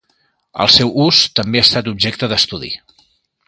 [0.65, 2.73] El seu ús també ha estat objecte d'estudi.